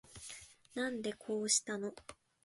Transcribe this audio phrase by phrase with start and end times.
[0.73, 1.93] なんでこうしたの